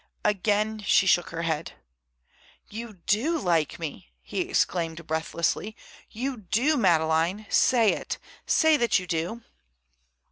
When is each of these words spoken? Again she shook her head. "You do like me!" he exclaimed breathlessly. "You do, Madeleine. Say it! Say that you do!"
Again 0.25 0.79
she 0.79 1.05
shook 1.05 1.29
her 1.29 1.43
head. 1.43 1.73
"You 2.67 2.93
do 3.05 3.37
like 3.37 3.77
me!" 3.77 4.09
he 4.23 4.39
exclaimed 4.41 5.05
breathlessly. 5.05 5.75
"You 6.09 6.37
do, 6.37 6.75
Madeleine. 6.75 7.45
Say 7.51 7.91
it! 7.93 8.17
Say 8.47 8.77
that 8.77 8.97
you 8.97 9.05
do!" 9.05 9.43